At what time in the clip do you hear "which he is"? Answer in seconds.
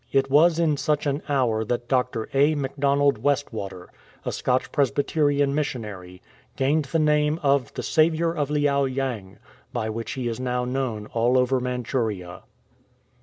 9.91-10.39